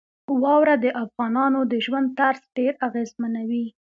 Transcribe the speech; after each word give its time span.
واوره 0.43 0.75
د 0.83 0.85
افغانانو 1.03 1.59
د 1.71 1.73
ژوند 1.85 2.07
طرز 2.19 2.41
ډېر 2.57 2.73
اغېزمنوي. 2.87 3.65